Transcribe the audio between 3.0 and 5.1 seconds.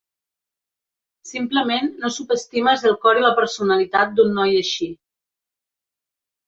cor i la personalitat d'un noi així.